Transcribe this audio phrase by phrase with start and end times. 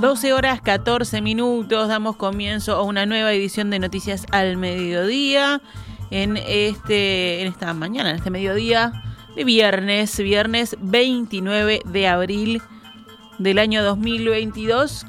[0.00, 5.60] 12 horas 14 minutos, damos comienzo a una nueva edición de Noticias al Mediodía
[6.10, 8.92] en este en esta mañana, en este mediodía
[9.36, 12.62] de viernes, viernes 29 de abril
[13.38, 15.04] del año 2022.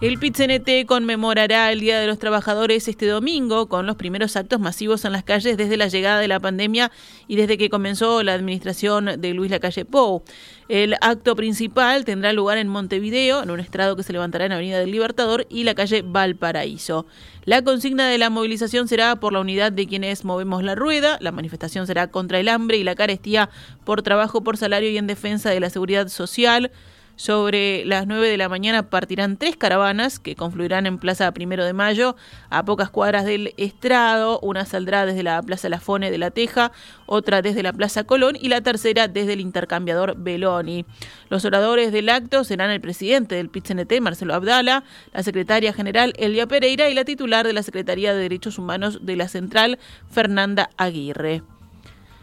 [0.00, 5.04] El PIT-CNT conmemorará el Día de los Trabajadores este domingo con los primeros actos masivos
[5.04, 6.90] en las calles desde la llegada de la pandemia
[7.28, 10.22] y desde que comenzó la administración de Luis Lacalle Pou.
[10.70, 14.78] El acto principal tendrá lugar en Montevideo, en un estrado que se levantará en Avenida
[14.78, 17.04] del Libertador y la calle Valparaíso.
[17.44, 21.30] La consigna de la movilización será por la unidad de quienes movemos la rueda, la
[21.30, 23.50] manifestación será contra el hambre y la carestía
[23.84, 26.70] por trabajo, por salario y en defensa de la seguridad social.
[27.20, 31.74] Sobre las 9 de la mañana partirán tres caravanas que confluirán en Plaza Primero de
[31.74, 32.16] Mayo,
[32.48, 34.40] a pocas cuadras del Estrado.
[34.40, 36.72] Una saldrá desde la Plaza Lafone de La Teja,
[37.04, 40.86] otra desde la Plaza Colón y la tercera desde el intercambiador Beloni.
[41.28, 46.46] Los oradores del acto serán el presidente del PIT-CNT, Marcelo Abdala, la secretaria general Elia
[46.46, 51.42] Pereira y la titular de la Secretaría de Derechos Humanos de la Central, Fernanda Aguirre.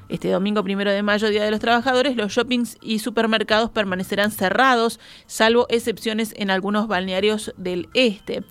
[0.10, 5.02] Este domingo primero de mayo, Día de los Trabajadores, los shoppings y supermercados permanecerán cerrados,
[5.26, 8.44] salvo excepciones en algunos balnearios del este.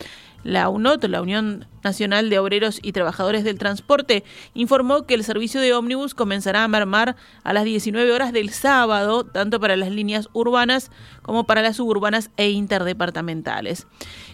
[0.47, 4.23] La UNOT, la Unión Nacional de Obreros y Trabajadores del Transporte,
[4.55, 9.25] informó que el servicio de ómnibus comenzará a mermar a las 19 horas del sábado,
[9.25, 13.89] tanto para las líneas urbanas como para las suburbanas e interdepartamentales.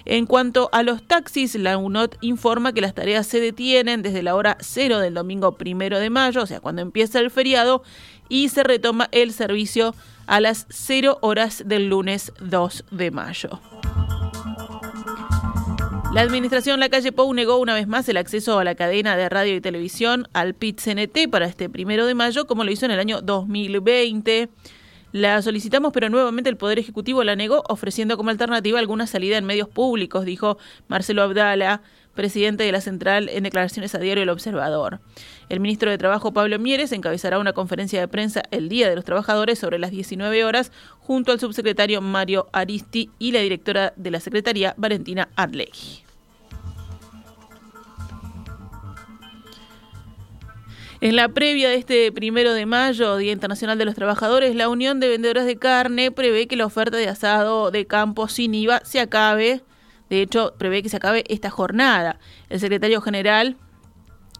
[0.05, 4.35] En cuanto a los taxis, la UNOT informa que las tareas se detienen desde la
[4.35, 7.85] hora cero del domingo primero de mayo, o sea, cuando empieza el feriado,
[8.29, 9.95] y se retoma el servicio
[10.27, 13.72] a las 0 horas del lunes 2 de mayo.
[16.13, 19.31] La administración La Calle Pou negó una vez más el acceso a la cadena de
[19.31, 23.01] radio y televisión al PIT-CNT para este primero de mayo, como lo hizo en el
[23.01, 24.51] año 2020.
[25.13, 29.47] La solicitamos, pero nuevamente el Poder Ejecutivo la negó, ofreciendo como alternativa alguna salida en
[29.47, 31.81] medios públicos, dijo Marcelo Abdala,
[32.15, 35.01] presidente de la central, en declaraciones a diario El Observador.
[35.49, 39.05] El ministro de Trabajo, Pablo Mieres, encabezará una conferencia de prensa el Día de los
[39.05, 44.21] Trabajadores sobre las 19 horas, junto al subsecretario Mario Aristi y la directora de la
[44.21, 46.03] Secretaría, Valentina Arlegui.
[51.03, 55.01] En la previa de este primero de mayo, Día Internacional de los Trabajadores, la Unión
[55.01, 59.01] de Vendedores de Carne prevé que la oferta de asado de campo sin IVA se
[59.01, 59.63] acabe.
[60.13, 62.19] De hecho, prevé que se acabe esta jornada.
[62.51, 63.57] El secretario general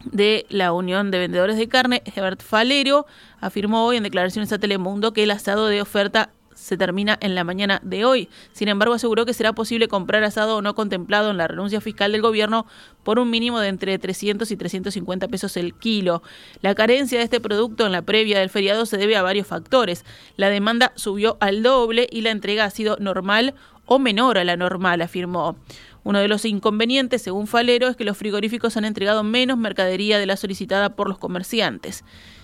[0.05, 3.07] de la Unión de Vendedores de Carne, Herbert Falero,
[3.41, 7.43] afirmó hoy en declaraciones a Telemundo que el asado de oferta se termina en la
[7.43, 8.29] mañana de hoy.
[8.51, 12.21] Sin embargo, aseguró que será posible comprar asado no contemplado en la renuncia fiscal del
[12.21, 12.67] gobierno
[13.03, 16.21] por un mínimo de entre 300 y 350 pesos el kilo.
[16.61, 20.05] La carencia de este producto en la previa del feriado se debe a varios factores.
[20.37, 23.55] La demanda subió al doble y la entrega ha sido normal
[23.85, 25.55] o menor a la normal, afirmó.
[26.03, 30.25] Uno de los inconvenientes, según Falero, es que los frigoríficos han entregado menos mercadería de
[30.25, 32.03] la solicitada por los comerciantes.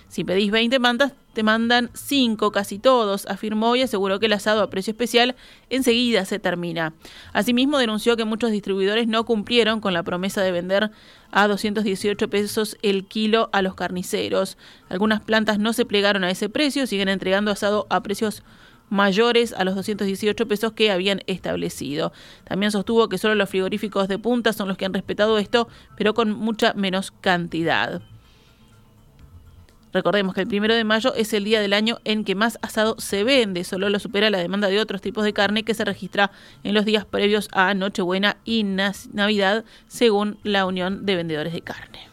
[0.09, 4.63] Si pedís 20 mantas, te mandan 5 casi todos, afirmó y aseguró que el asado
[4.63, 5.35] a precio especial
[5.69, 6.93] enseguida se termina.
[7.31, 10.89] Asimismo, denunció que muchos distribuidores no cumplieron con la promesa de vender
[11.31, 14.57] a 218 pesos el kilo a los carniceros.
[14.89, 18.41] Algunas plantas no se plegaron a ese precio, siguen entregando asado a precios
[18.89, 22.11] mayores a los 218 pesos que habían establecido.
[22.43, 25.67] También sostuvo que solo los frigoríficos de punta son los que han respetado esto,
[25.97, 28.01] pero con mucha menos cantidad.
[29.91, 32.95] Recordemos que el primero de mayo es el día del año en que más asado
[32.99, 36.31] se vende, solo lo supera la demanda de otros tipos de carne que se registra
[36.63, 42.07] en los días previos a Nochebuena y Navidad, según la Unión de Vendedores de Carne.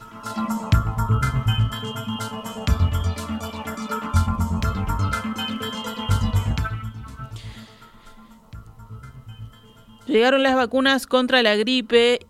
[10.16, 12.20] Llegaron las vacunas contra la gripe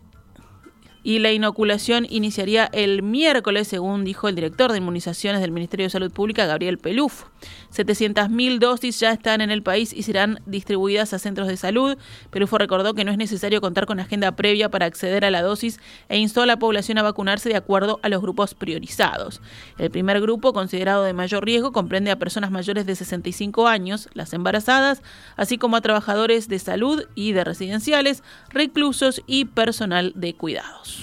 [1.06, 5.90] y la inoculación iniciaría el miércoles, según dijo el director de inmunizaciones del Ministerio de
[5.90, 7.26] Salud Pública, Gabriel Peluf.
[7.72, 11.96] 700.000 dosis ya están en el país y serán distribuidas a centros de salud.
[12.30, 15.78] Pelufo recordó que no es necesario contar con agenda previa para acceder a la dosis
[16.08, 19.40] e instó a la población a vacunarse de acuerdo a los grupos priorizados.
[19.78, 24.32] El primer grupo, considerado de mayor riesgo, comprende a personas mayores de 65 años, las
[24.32, 25.02] embarazadas,
[25.36, 30.95] así como a trabajadores de salud y de residenciales, reclusos y personal de cuidados.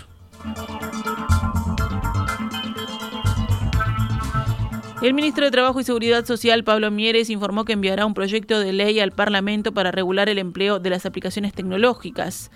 [5.02, 8.72] El ministro de Trabajo y Seguridad Social, Pablo Mieres, informó que enviará un proyecto de
[8.72, 12.52] ley al Parlamento para regular el empleo de las aplicaciones tecnológicas.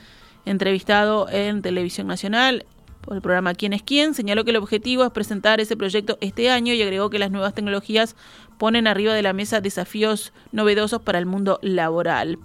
[0.45, 2.65] Entrevistado en Televisión Nacional,
[3.01, 6.49] por el programa Quién es quién, señaló que el objetivo es presentar ese proyecto este
[6.49, 8.15] año y agregó que las nuevas tecnologías
[8.57, 12.39] ponen arriba de la mesa desafíos novedosos para el mundo laboral.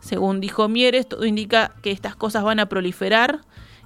[0.00, 3.40] Según dijo Mieres, todo indica que estas cosas van a proliferar.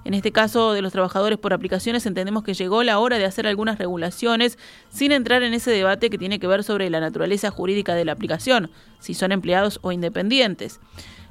[0.04, 3.46] En este caso de los trabajadores por aplicaciones entendemos que llegó la hora de hacer
[3.46, 4.58] algunas regulaciones
[4.90, 8.12] sin entrar en ese debate que tiene que ver sobre la naturaleza jurídica de la
[8.12, 8.70] aplicación,
[9.00, 10.80] si son empleados o independientes.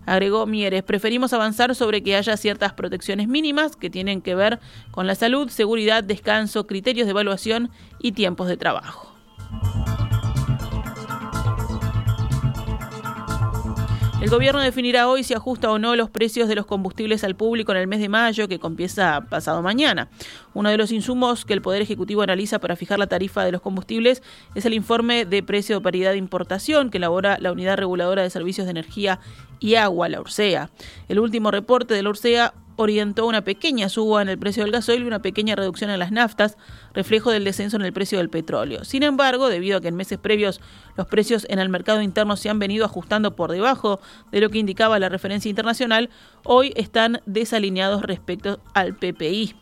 [0.06, 4.60] Agregó Mieres, preferimos avanzar sobre que haya ciertas protecciones mínimas que tienen que ver
[4.92, 9.14] con la salud, seguridad, descanso, criterios de evaluación y tiempos de trabajo.
[14.24, 17.74] El gobierno definirá hoy si ajusta o no los precios de los combustibles al público
[17.74, 20.08] en el mes de mayo, que comienza pasado mañana.
[20.54, 23.60] Uno de los insumos que el Poder Ejecutivo analiza para fijar la tarifa de los
[23.60, 24.24] combustibles
[24.56, 28.30] es el informe de precio de paridad de importación que elabora la Unidad Reguladora de
[28.30, 29.20] Servicios de Energía
[29.60, 30.70] y Agua, la URSEA.
[31.10, 35.04] El último reporte de la URSEA orientó una pequeña suba en el precio del gasoil
[35.04, 36.58] y una pequeña reducción en las naftas,
[36.94, 38.84] reflejo del descenso en el precio del petróleo.
[38.84, 40.62] Sin embargo, debido a que en meses previos
[40.98, 44.00] los precios en el mercado interno se han venido ajustando por debajo
[44.32, 46.10] de lo que indicaba la referencia internacional,
[46.44, 49.56] hoy están desalineados respecto al PPI.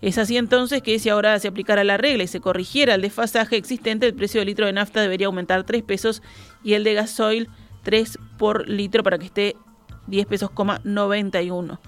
[0.00, 3.56] Es así entonces que si ahora se aplicara la regla y se corrigiera el desfasaje
[3.56, 6.22] existente, el precio del litro de nafta debería aumentar 3 pesos
[6.64, 7.48] y el de gasoil
[7.84, 9.56] 3 por litro para que esté
[10.08, 10.50] 10 pesos,
[10.84, 11.80] 91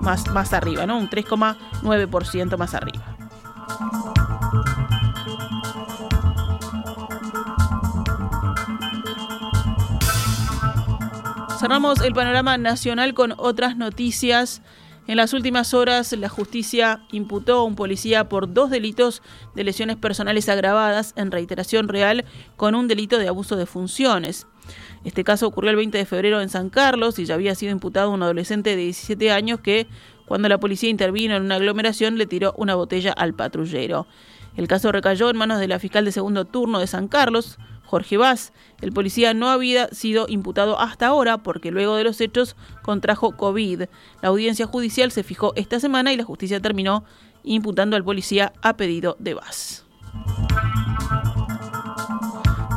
[0.00, 0.98] más, más arriba, ¿no?
[0.98, 3.04] Un 3,9% más arriba.
[11.58, 14.62] Cerramos el panorama nacional con otras noticias.
[15.08, 19.22] En las últimas horas, la justicia imputó a un policía por dos delitos
[19.56, 22.24] de lesiones personales agravadas en reiteración real
[22.56, 24.46] con un delito de abuso de funciones.
[25.04, 28.10] Este caso ocurrió el 20 de febrero en San Carlos y ya había sido imputado
[28.10, 29.86] un adolescente de 17 años que,
[30.26, 34.06] cuando la policía intervino en una aglomeración, le tiró una botella al patrullero.
[34.56, 38.18] El caso recayó en manos de la fiscal de segundo turno de San Carlos, Jorge
[38.18, 38.52] Vaz.
[38.82, 43.84] El policía no había sido imputado hasta ahora porque luego de los hechos contrajo COVID.
[44.20, 47.04] La audiencia judicial se fijó esta semana y la justicia terminó
[47.44, 49.87] imputando al policía a pedido de Vaz.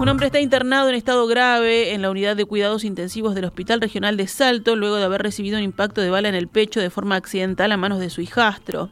[0.02, 3.80] Un hombre está internado en estado grave en la unidad de cuidados intensivos del Hospital
[3.80, 6.90] Regional de Salto luego de haber recibido un impacto de bala en el pecho de
[6.90, 8.90] forma accidental a manos de su hijastro.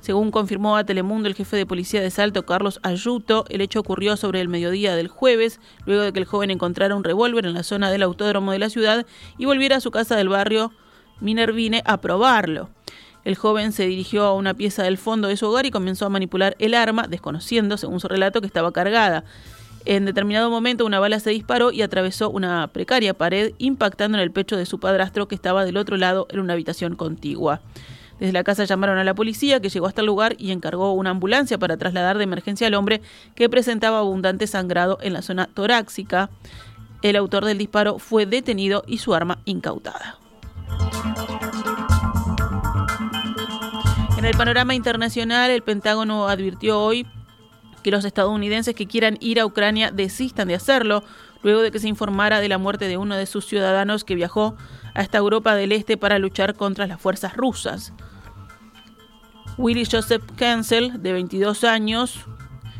[0.00, 4.18] Según confirmó a Telemundo el jefe de policía de Salto, Carlos Ayuto, el hecho ocurrió
[4.18, 7.62] sobre el mediodía del jueves, luego de que el joven encontrara un revólver en la
[7.62, 9.06] zona del autódromo de la ciudad
[9.38, 10.70] y volviera a su casa del barrio
[11.20, 12.68] Minervine a probarlo.
[13.24, 16.10] El joven se dirigió a una pieza del fondo de su hogar y comenzó a
[16.10, 19.24] manipular el arma, desconociendo, según su relato, que estaba cargada.
[19.84, 24.30] En determinado momento una bala se disparó y atravesó una precaria pared, impactando en el
[24.30, 27.60] pecho de su padrastro que estaba del otro lado en una habitación contigua.
[28.20, 31.10] Desde la casa llamaron a la policía, que llegó hasta el lugar y encargó una
[31.10, 33.02] ambulancia para trasladar de emergencia al hombre
[33.34, 36.30] que presentaba abundante sangrado en la zona torácica.
[37.02, 40.18] El autor del disparo fue detenido y su arma incautada.
[44.16, 47.04] En el panorama internacional, el Pentágono advirtió hoy
[47.82, 51.02] que los estadounidenses que quieran ir a Ucrania desistan de hacerlo,
[51.42, 54.56] luego de que se informara de la muerte de uno de sus ciudadanos que viajó
[54.94, 57.92] a esta Europa del Este para luchar contra las fuerzas rusas.
[59.58, 62.26] Willy Joseph Kensel, de 22 años,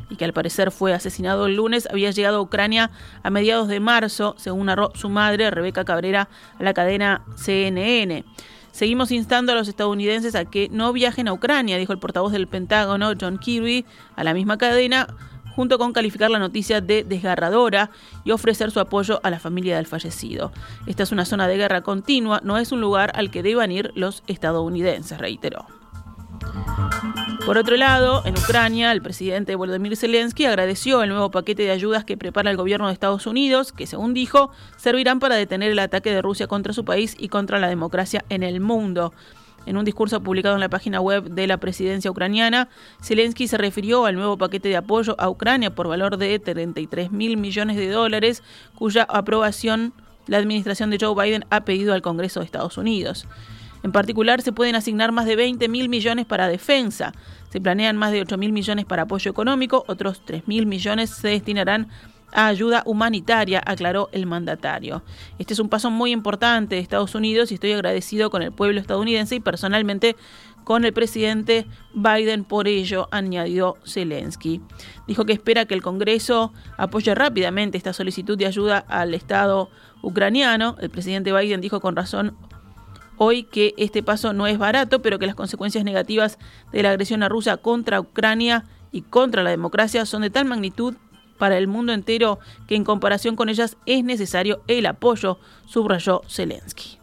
[0.08, 2.90] y que al parecer fue asesinado el lunes, había llegado a Ucrania
[3.22, 8.24] a mediados de marzo, según narró su madre, Rebeca Cabrera, a la cadena CNN.
[8.72, 12.48] Seguimos instando a los estadounidenses a que no viajen a Ucrania, dijo el portavoz del
[12.48, 13.84] Pentágono, John Kirby,
[14.16, 15.06] a la misma cadena,
[15.54, 17.90] junto con calificar la noticia de desgarradora
[18.24, 20.52] y ofrecer su apoyo a la familia del fallecido.
[20.86, 23.92] Esta es una zona de guerra continua, no es un lugar al que deban ir
[23.94, 25.66] los estadounidenses, reiteró.
[27.46, 32.04] Por otro lado, en Ucrania, el presidente Volodymyr Zelensky agradeció el nuevo paquete de ayudas
[32.04, 36.12] que prepara el gobierno de Estados Unidos, que según dijo, servirán para detener el ataque
[36.12, 39.12] de Rusia contra su país y contra la democracia en el mundo.
[39.66, 42.68] En un discurso publicado en la página web de la presidencia ucraniana,
[43.02, 47.36] Zelensky se refirió al nuevo paquete de apoyo a Ucrania por valor de 33 mil
[47.36, 48.44] millones de dólares,
[48.76, 49.92] cuya aprobación
[50.28, 53.26] la administración de Joe Biden ha pedido al Congreso de Estados Unidos.
[53.82, 57.12] En particular, se pueden asignar más de 20 mil millones para defensa.
[57.50, 61.28] Se planean más de 8 mil millones para apoyo económico, otros 3 mil millones se
[61.28, 61.88] destinarán
[62.32, 65.02] a ayuda humanitaria, aclaró el mandatario.
[65.38, 68.80] Este es un paso muy importante de Estados Unidos y estoy agradecido con el pueblo
[68.80, 70.16] estadounidense y personalmente
[70.64, 74.60] con el presidente Biden por ello, añadió Zelensky.
[75.06, 79.70] Dijo que espera que el Congreso apoye rápidamente esta solicitud de ayuda al Estado
[80.02, 80.76] ucraniano.
[80.80, 82.36] El presidente Biden dijo con razón
[83.16, 86.38] hoy que este paso no es barato, pero que las consecuencias negativas
[86.72, 90.94] de la agresión a Rusia contra Ucrania y contra la democracia son de tal magnitud
[91.38, 92.38] para el mundo entero
[92.68, 96.98] que en comparación con ellas es necesario el apoyo, subrayó Zelensky.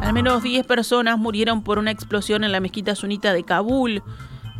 [0.00, 4.02] Al menos 10 personas murieron por una explosión en la mezquita sunita de Kabul.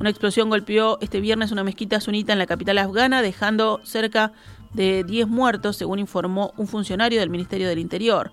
[0.03, 4.33] Una explosión golpeó este viernes una mezquita sunita en la capital afgana, dejando cerca
[4.73, 8.33] de 10 muertos, según informó un funcionario del Ministerio del Interior.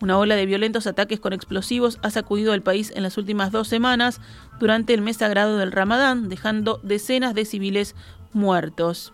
[0.00, 3.66] Una ola de violentos ataques con explosivos ha sacudido el país en las últimas dos
[3.66, 4.20] semanas
[4.60, 7.96] durante el mes sagrado del Ramadán, dejando decenas de civiles
[8.32, 9.12] muertos.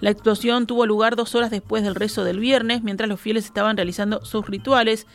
[0.00, 3.76] La explosión tuvo lugar dos horas después del rezo del viernes, mientras los fieles estaban
[3.76, 5.08] realizando sus rituales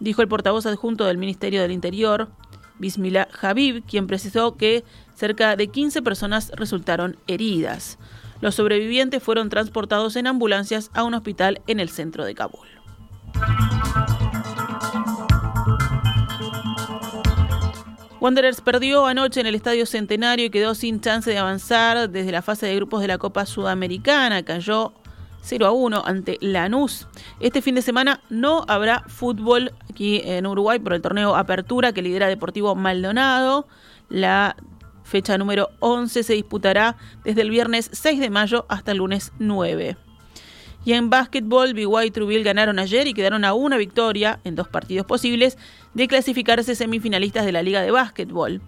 [0.00, 2.28] dijo el portavoz adjunto del Ministerio del Interior,
[2.78, 7.98] Bismillah Habib, quien precisó que cerca de 15 personas resultaron heridas.
[8.40, 12.68] Los sobrevivientes fueron transportados en ambulancias a un hospital en el centro de Kabul.
[18.20, 22.40] Wanderers perdió anoche en el Estadio Centenario y quedó sin chance de avanzar desde la
[22.40, 24.42] fase de grupos de la Copa Sudamericana.
[24.42, 24.94] Cayó
[25.44, 27.06] 0 a 1 ante Lanús.
[27.38, 32.02] Este fin de semana no habrá fútbol aquí en Uruguay por el torneo Apertura que
[32.02, 33.68] lidera Deportivo Maldonado.
[34.08, 34.56] La
[35.04, 39.96] fecha número 11 se disputará desde el viernes 6 de mayo hasta el lunes 9.
[40.86, 44.68] Y en básquetbol, BY y Truville ganaron ayer y quedaron a una victoria en dos
[44.68, 45.56] partidos posibles
[45.94, 48.60] de clasificarse semifinalistas de la Liga de Básquetbol.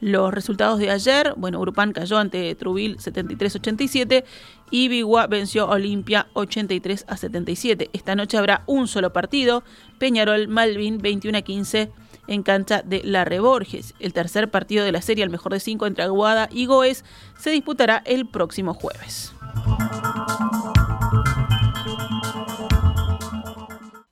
[0.00, 4.24] Los resultados de ayer, bueno, Urupán cayó ante Truville 73-87
[4.70, 7.90] y Biguá venció a Olimpia 83 a 77.
[7.92, 9.64] Esta noche habrá un solo partido,
[9.98, 11.90] Peñarol Malvin 21 a 15
[12.28, 13.94] en cancha de La Reborges.
[13.98, 17.04] El tercer partido de la serie, el mejor de cinco entre Aguada y Goes,
[17.38, 19.32] se disputará el próximo jueves.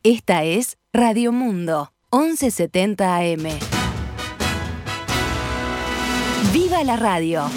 [0.03, 3.74] Esta es Radio Mundo, 1170 AM.
[6.53, 7.49] ¡Viva la radio!